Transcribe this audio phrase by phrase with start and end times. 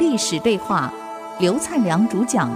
[0.00, 0.90] 历史对话，
[1.40, 2.50] 刘灿良主讲。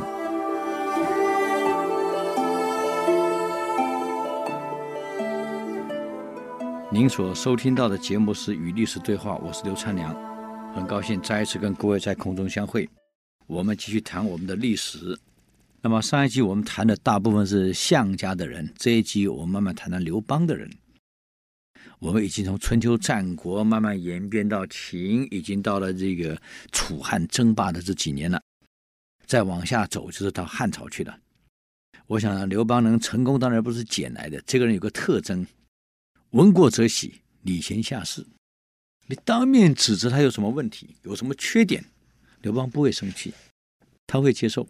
[6.90, 10.16] 您所收听到的节目是《与历史对话》，我是刘灿良，
[10.74, 12.88] 很高兴再一次跟各位在空中相会。
[13.46, 15.18] 我们继续谈我们的历史。
[15.82, 20.70] 那么上一集我们谈的大部分是项家的人，这一集我们慢慢谈谈刘邦的人。
[22.04, 26.38] 我们已经从春秋战国慢慢演变到秦，已经到了这个
[26.70, 28.38] 楚汉争霸的这几年了。
[29.24, 31.18] 再往下走就是到汉朝去了。
[32.06, 34.38] 我想刘邦能成功，当然不是捡来的。
[34.42, 35.46] 这个人有个特征：
[36.32, 38.26] 闻过则喜，礼贤下士。
[39.06, 41.82] 你当面指责他有什么问题，有什么缺点，
[42.42, 43.32] 刘邦不会生气，
[44.06, 44.68] 他会接受。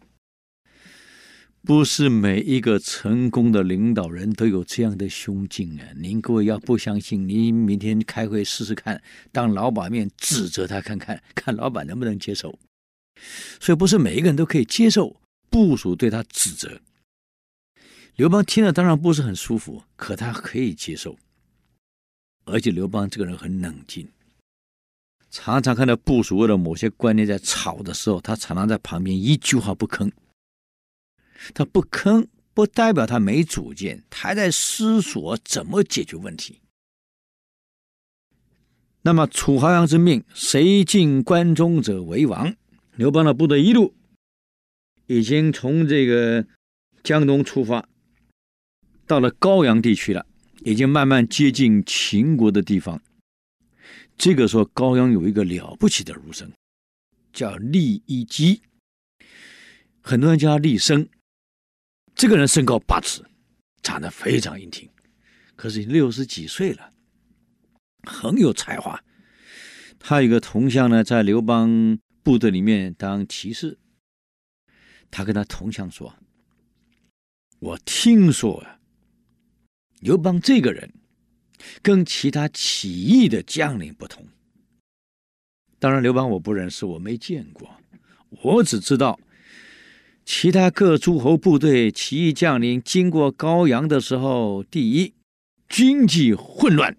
[1.66, 5.88] 不是每一个成功的领导人都有这样的胸襟啊！
[5.96, 12.58] 您各位要不相信，您明天开会试试看，当老板面指责他看看， 看老板能不能接受。
[13.58, 15.16] 所以不是每一个人都可以接受
[15.48, 16.82] 部署对他指责。
[18.16, 21.16] 刘邦听了当然不是很舒服，可他可以接受。
[22.44, 24.06] 而且刘邦这个人很冷静，
[25.30, 30.12] 常常看到部署为了某些观念在吵的时候，他常常在旁边一句话不吭。
[31.52, 36.60] 他不吭，不代表他没主见，他还在思索怎么解决问题。
[39.02, 42.54] 那么楚怀阳之命，谁进关中者为王。
[42.96, 43.92] 刘邦的部队一路
[45.06, 46.46] 已经从这个
[47.02, 47.86] 江东出发，
[49.06, 50.24] 到了高阳地区了，
[50.64, 53.02] 已经慢慢接近秦国的地方。
[54.16, 56.50] 这个时候，高阳有一个了不起的儒生，
[57.32, 58.62] 叫厉夷姬，
[60.00, 61.08] 很多人叫他厉生。
[62.14, 63.22] 这个人身高八尺，
[63.82, 64.88] 长得非常英挺，
[65.56, 66.92] 可是六十几岁了，
[68.04, 69.02] 很有才华。
[69.98, 73.78] 他有个同乡呢，在刘邦部队里面当骑士。
[75.10, 76.14] 他跟他同乡说
[77.58, 78.78] ：“我听说啊，
[80.00, 80.92] 刘邦这个人
[81.82, 84.26] 跟其他起义的将领不同。
[85.78, 87.68] 当然，刘邦我不认识，我没见过，
[88.42, 89.18] 我只知道。”
[90.24, 95.12] 其他各诸侯部队起义将领经过高阳的时候，第一，
[95.68, 96.96] 军纪混乱，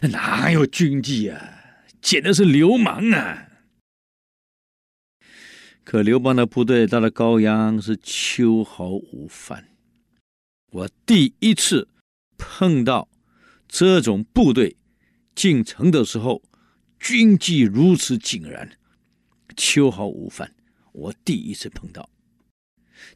[0.00, 1.60] 那哪有军纪啊？
[2.00, 3.48] 简直是流氓啊！
[5.84, 9.68] 可刘邦的部队到了高阳是秋毫无犯。
[10.70, 11.88] 我第一次
[12.38, 13.08] 碰到
[13.68, 14.76] 这种部队
[15.34, 16.42] 进城的时候，
[16.98, 18.78] 军纪如此井然，
[19.56, 20.54] 秋毫无犯。
[20.94, 22.08] 我第一次碰到。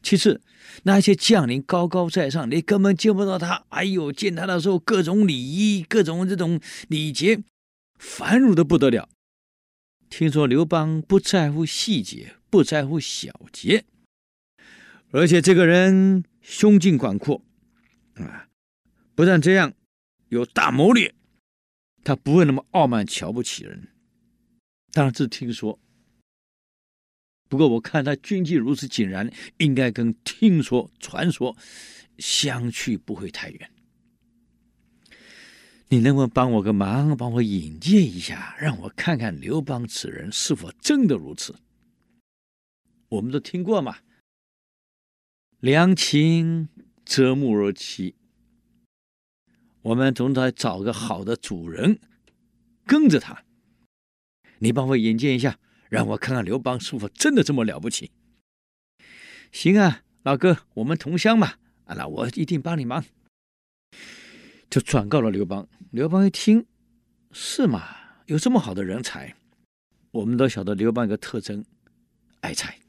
[0.03, 0.41] 其次，
[0.83, 3.65] 那些将领高高在上，你根本见不到他。
[3.69, 6.59] 哎呦，见他的时候，各种礼仪、各种这种
[6.89, 7.41] 礼节，
[7.97, 9.09] 繁缛的不得了。
[10.09, 13.85] 听说刘邦不在乎细节，不在乎小节，
[15.11, 17.41] 而且这个人胸襟广阔
[18.15, 18.47] 啊！
[19.15, 19.73] 不但这样，
[20.27, 21.15] 有大谋略，
[22.03, 23.87] 他不会那么傲慢、瞧不起人。
[24.91, 25.79] 当然，这是听说。
[27.49, 31.57] 不过我看他军纪如此井然，应该跟听说、传说
[32.19, 33.71] 相去不会太远。
[35.87, 41.55] 你能不能帮我个忙，帮我引荐一下，让我看看刘邦此人是否真的如此？
[43.09, 43.97] 我们都听过嘛
[45.59, 46.69] ，“良禽
[47.03, 48.13] 择木而栖”，
[49.81, 51.99] 我们总得找个好的主人
[52.85, 53.43] 跟着他。
[54.59, 55.59] 你帮我引荐一下。
[55.89, 58.11] 让我看看刘邦是否真的这么了不起。
[59.51, 61.55] 行啊，老哥，我们同乡嘛，
[61.85, 63.03] 啊，那我一定帮你忙。
[64.69, 65.67] 就转告了刘邦。
[65.91, 66.67] 刘邦一听，
[67.31, 67.97] 是吗？
[68.27, 69.35] 有这么好的人才？
[70.11, 71.65] 我们都晓得刘邦一个特征，
[72.41, 72.79] 爱财。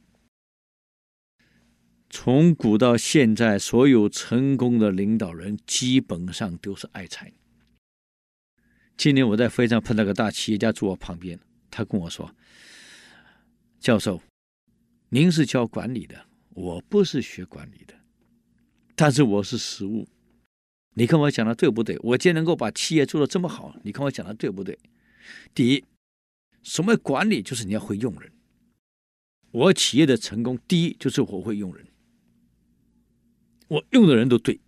[2.10, 7.33] 从古到现在，所有成功的领导人基本上都是爱财。
[8.98, 11.41] 今年我在飞上碰到个大企业家坐我旁边，
[11.71, 12.34] 他跟我说。
[13.80, 14.21] 教授，
[15.09, 17.94] 您是教管理的，我不是学管理的，
[18.94, 20.06] 但是我是实务。
[20.92, 21.98] 你看我讲的对不对？
[22.03, 24.78] 我今天能够把企业做得这么好，你看我讲的对不对？
[25.54, 25.82] 第一，
[26.62, 27.41] 什么管理？
[27.41, 28.30] 就是你要会用人。
[29.50, 31.86] 我企业的成功，第一就是我会用人，
[33.68, 34.60] 我用的人都对。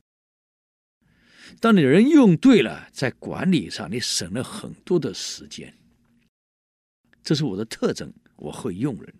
[1.61, 5.76] 当你人用对了，在管理上你省了很多的时间，
[7.23, 8.11] 这是我的特征。
[8.43, 9.15] 我会用人，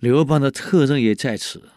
[0.00, 1.70] 刘邦的特征也在此，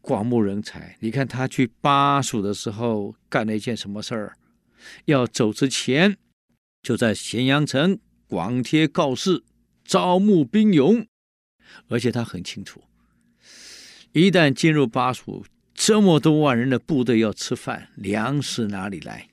[0.00, 0.96] 广募人才。
[1.00, 4.36] 你看他去巴蜀的时候干了一件什么事儿？
[5.06, 6.16] 要走之前，
[6.80, 7.98] 就在咸阳城
[8.28, 9.42] 广贴告示，
[9.84, 11.04] 招募兵勇，
[11.88, 12.84] 而且他很清楚，
[14.12, 15.44] 一旦进入巴蜀，
[15.74, 19.28] 这么多万人的部队要吃饭，粮食哪里来？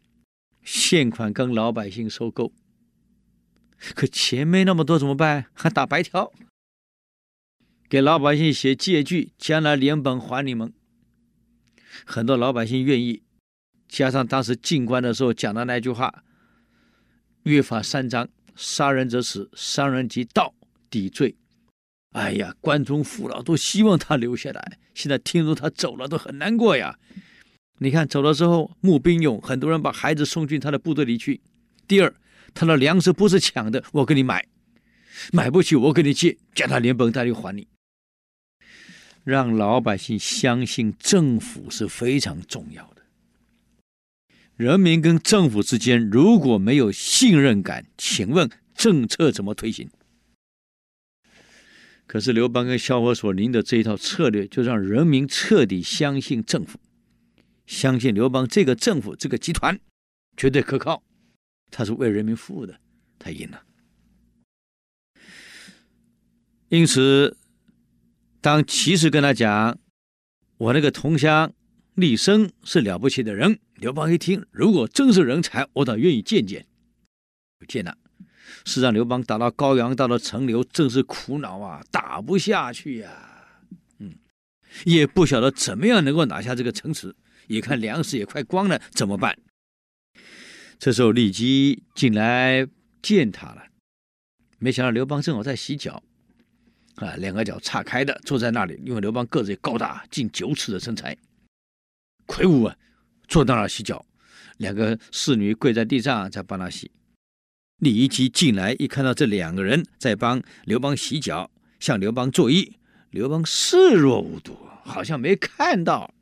[0.63, 2.51] 现款跟老百姓收购，
[3.94, 5.47] 可钱没那么多怎么办？
[5.53, 6.31] 还打白条，
[7.89, 10.74] 给老百姓写借据，将来连本还你们。
[12.06, 13.24] 很多老百姓愿意，
[13.88, 16.24] 加上当时进关的时候讲的那句话
[17.44, 20.56] ：“约法三章，杀人者死，伤人及盗，
[20.89, 21.36] 抵罪。”
[22.13, 26.97] 哎呀，关中父老都希望他留下来，现在听说他走了，都很难过呀。
[27.79, 31.41] 你看，走了之后募兵勇，很多人把孩子送进他的部队里去。
[31.88, 32.15] 第二，
[32.53, 34.45] 他的粮食不是抢的，我给你买，
[35.31, 37.67] 买不起我给你借，叫他连本带利还你。
[39.23, 43.03] 让老百姓相信政府是非常重要的。
[44.55, 49.89] 人民跟政府之间如果没有信任感，请问政策怎么推行？
[52.05, 56.77] 可是刘邦跟萧何所领的这一套策略，就让人民彻底相信政府。
[57.65, 59.79] 相信刘邦这个政府这个集团
[60.35, 61.01] 绝对可靠，
[61.74, 62.80] 他是为人民服务的，
[63.18, 63.64] 他赢了。
[66.70, 67.36] 因此，
[68.40, 69.78] 当骑士跟他讲
[70.58, 71.54] ：“我那个同乡
[71.96, 76.66] 厉声是了不起的人。”刘邦一听，如果真是人才，我倒愿意见见。
[77.68, 77.98] 见了，
[78.66, 83.12] 是让刘邦打到高阳，到了陈留，正是苦恼啊，打不下去呀、
[84.00, 84.16] 嗯，
[84.86, 87.16] 也不晓得怎么样能够拿下这个城池。
[87.48, 89.38] 一看粮食也快光了，怎么办？
[90.83, 92.68] 这时候李姬进来
[93.01, 93.63] 见他了，
[94.59, 96.03] 没想到刘邦正好在洗脚，
[96.95, 101.15] 啊，两个脚岔开的坐在那里，因为刘邦个子也高大，近九尺的身材，
[102.25, 102.75] 魁梧啊，
[103.30, 104.06] 坐在那儿洗脚，
[104.57, 106.91] 两个侍女跪在地上在帮他洗。
[107.77, 112.74] 李姬进来一看到这两个人在帮刘邦洗脚，向刘邦作揖，
[113.09, 116.13] 刘邦视若无睹，好像没看到，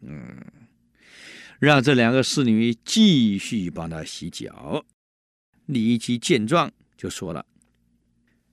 [0.00, 0.46] 嗯。
[1.58, 4.84] 让这两个侍女继续帮他洗脚。
[5.66, 7.44] 酈姬见状就说了：“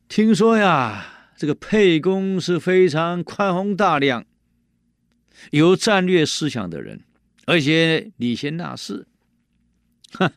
[0.09, 4.25] 听说呀，这个沛公是非常宽宏大量、
[5.51, 7.03] 有战略思想的人，
[7.45, 9.07] 而且礼贤纳士。
[10.13, 10.31] 哼，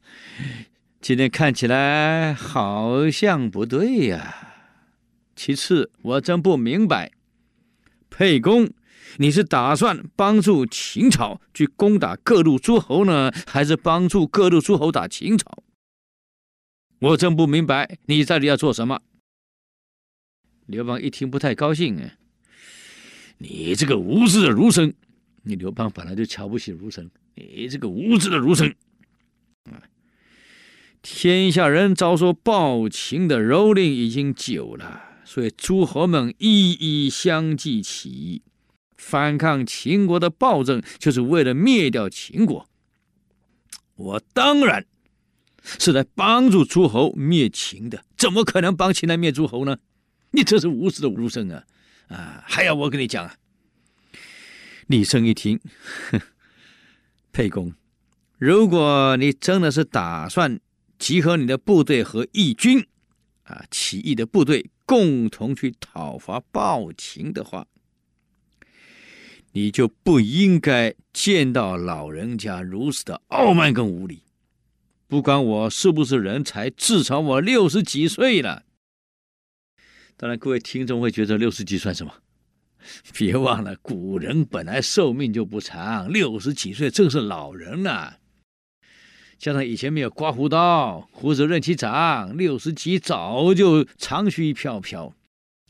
[1.01, 4.45] 今天看起来好像不对呀。
[5.35, 7.13] 其次，我真不明白，
[8.11, 8.71] 沛公。”
[9.17, 15.63] 你是打算帮助秦朝去攻打各路诸侯呢，还是帮助各路诸侯打秦朝？
[17.01, 19.01] 我真不明白你到底要做什么。
[20.67, 22.13] 刘邦一听不太高兴啊，
[23.39, 24.93] 你这个无知的儒生！
[25.43, 28.75] 你刘邦本来就瞧不起儒生，你这个无知的儒生！
[31.01, 38.43] 天下人早说暴秦的蹂躏已经久了，所以诸侯们一一相继起义。
[38.99, 42.69] 反抗秦国的暴政，就是为了灭掉秦国。
[43.95, 44.85] 我当然
[45.63, 49.79] 是来帮助诸侯灭秦的，怎么可能帮秦来灭诸侯呢？
[50.33, 51.65] 你这是无耻的儒生啊！
[52.09, 53.35] 啊，还要我跟你讲啊？
[54.87, 55.59] 李胜一听，
[56.11, 56.21] 哼，
[57.33, 57.73] 沛公，
[58.39, 60.61] 如果你真的是打算
[60.99, 62.87] 集合你的部队和义军，
[63.45, 67.67] 啊，起义的部队共同去讨伐暴秦的话，
[69.53, 74.23] 你就不应该见到老人家如此的傲慢跟无礼。
[75.07, 78.65] 不管我是不是人才，至少我六十几岁了。
[80.17, 82.13] 当然，各位听众会觉得六十几算什么？
[83.15, 88.19] 别忘了，古人本来寿命就不长，六十几岁正是老人了啊。
[89.39, 95.15] 加上以前没有刮胡刀，胡子任其长，六十几早就长须飘飘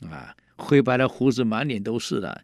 [0.09, 2.43] 啊，灰白的胡子满脸都是了。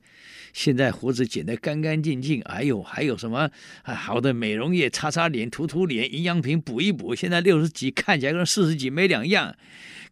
[0.56, 3.52] 现在胡子剪得干干净净，哎呦，还有什么
[3.84, 3.94] 啊？
[3.94, 7.14] 好的美容液擦擦脸、涂涂脸，营养品补一补。
[7.14, 9.54] 现在六十几看起来跟四十几没两样，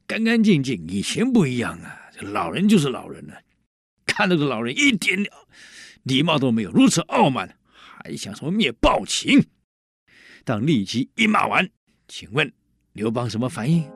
[0.05, 0.85] 干干净净。
[0.89, 3.35] 以前不一样啊，老人就是老人了，
[4.05, 5.25] 看那个老人一点
[6.03, 9.45] 礼貌都没有，如此傲慢，还想什么灭暴秦？
[10.43, 11.69] 当立即一骂完，
[12.09, 12.51] 请问
[12.91, 13.89] 刘邦什么反应？